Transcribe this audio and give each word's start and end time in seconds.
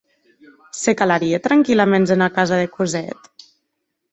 Se 0.77 0.95
calarie 1.01 1.39
tranquillaments 1.47 2.15
ena 2.17 2.31
casa 2.39 2.59
de 2.63 2.73
Cosette? 2.79 3.51